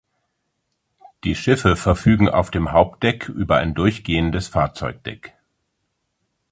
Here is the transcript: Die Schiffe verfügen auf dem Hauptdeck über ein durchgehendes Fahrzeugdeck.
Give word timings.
Die 1.23 1.35
Schiffe 1.35 1.75
verfügen 1.75 2.27
auf 2.27 2.49
dem 2.49 2.71
Hauptdeck 2.71 3.29
über 3.29 3.57
ein 3.57 3.75
durchgehendes 3.75 4.47
Fahrzeugdeck. 4.47 5.35